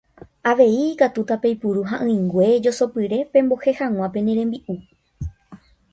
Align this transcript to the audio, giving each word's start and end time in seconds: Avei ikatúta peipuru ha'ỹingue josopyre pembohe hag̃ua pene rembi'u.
Avei 0.51 0.77
ikatúta 0.93 1.35
peipuru 1.43 1.83
ha'ỹingue 1.91 2.47
josopyre 2.69 3.19
pembohe 3.37 3.71
hag̃ua 3.83 4.07
pene 4.17 4.31
rembi'u. 4.41 4.75